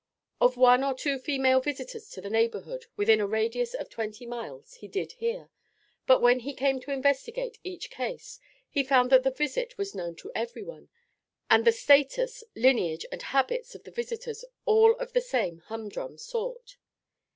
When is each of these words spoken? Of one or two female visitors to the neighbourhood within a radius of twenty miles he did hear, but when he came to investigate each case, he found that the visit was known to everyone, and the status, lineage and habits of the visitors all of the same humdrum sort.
Of 0.41 0.57
one 0.57 0.83
or 0.83 0.95
two 0.95 1.19
female 1.19 1.61
visitors 1.61 2.09
to 2.09 2.21
the 2.21 2.29
neighbourhood 2.31 2.87
within 2.97 3.21
a 3.21 3.27
radius 3.27 3.75
of 3.75 3.87
twenty 3.87 4.25
miles 4.25 4.73
he 4.77 4.87
did 4.87 5.11
hear, 5.11 5.51
but 6.07 6.23
when 6.23 6.39
he 6.39 6.55
came 6.55 6.79
to 6.79 6.91
investigate 6.91 7.59
each 7.63 7.91
case, 7.91 8.39
he 8.67 8.83
found 8.83 9.11
that 9.11 9.21
the 9.21 9.29
visit 9.29 9.77
was 9.77 9.93
known 9.93 10.15
to 10.15 10.31
everyone, 10.33 10.89
and 11.51 11.65
the 11.65 11.71
status, 11.71 12.43
lineage 12.55 13.05
and 13.11 13.21
habits 13.21 13.75
of 13.75 13.83
the 13.83 13.91
visitors 13.91 14.43
all 14.65 14.95
of 14.95 15.13
the 15.13 15.21
same 15.21 15.59
humdrum 15.67 16.17
sort. 16.17 16.77